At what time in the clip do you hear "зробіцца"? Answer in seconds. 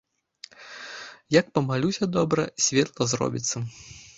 3.13-3.57